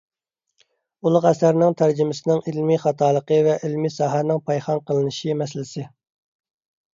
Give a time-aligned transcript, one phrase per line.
[1.09, 5.87] ئۇلۇغ ئەسەرنىڭ تەرجىمىسىنىڭ ئىلمىي خاتالىقى ۋە ئىلمىي ساھەنىڭ پايخان قىلىنىشى مەسىلىسى